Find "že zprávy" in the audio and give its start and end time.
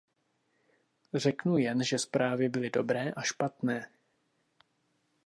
1.83-2.49